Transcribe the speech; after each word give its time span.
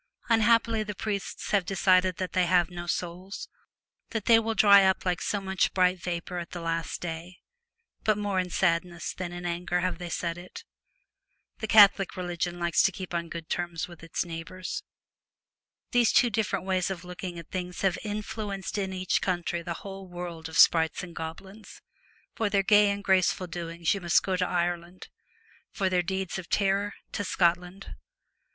Unhappily 0.29 0.81
the 0.81 0.95
priests 0.95 1.51
have 1.51 1.63
decided 1.63 2.17
that 2.17 2.33
they 2.33 2.47
have 2.47 2.71
no 2.71 2.87
souls, 2.87 3.47
that 4.09 4.25
they 4.25 4.39
will 4.39 4.55
dry 4.55 4.83
up 4.83 5.05
like 5.05 5.21
so 5.21 5.39
much 5.39 5.75
bright 5.75 6.01
vapour 6.01 6.39
at 6.39 6.49
the 6.49 6.59
last 6.59 7.01
day; 7.01 7.37
but 8.03 8.17
more 8.17 8.39
in 8.39 8.49
sadness 8.49 9.13
than 9.13 9.31
in 9.31 9.45
anger 9.45 9.81
have 9.81 9.99
they 9.99 10.09
said 10.09 10.39
it. 10.39 10.63
The 11.59 11.67
Catholic 11.67 12.17
religion 12.17 12.57
likes 12.57 12.81
to 12.81 12.91
keep 12.91 13.13
on 13.13 13.29
good 13.29 13.47
terms 13.47 13.87
with 13.87 14.01
its 14.01 14.25
neighbours. 14.25 14.81
These 15.91 16.11
two 16.11 16.31
different 16.31 16.65
ways 16.65 16.89
of 16.89 17.03
looking 17.05 17.37
at 17.37 17.51
things 17.51 17.81
have 17.81 17.99
influenced 18.03 18.79
in 18.79 18.93
each 18.93 19.21
country 19.21 19.61
the 19.61 19.75
whole 19.85 20.07
world 20.07 20.49
of 20.49 20.57
sprites 20.57 21.03
and 21.03 21.15
goblins. 21.15 21.79
For 22.33 22.49
their 22.49 22.63
gay 22.63 22.89
and 22.89 23.03
graceful 23.03 23.45
doings 23.45 23.93
you 23.93 23.99
179 23.99 24.01
The 24.01 24.05
must 24.05 24.23
go 24.23 24.35
to 24.35 24.51
Ireland; 24.51 25.09
for 25.69 25.89
their 25.91 26.01
deeds 26.01 26.39
of 26.39 26.49
Celtic. 26.49 26.57
Twilight, 26.57 26.59
terror 26.71 26.93
to 27.11 27.23
Scotland. 27.23 27.95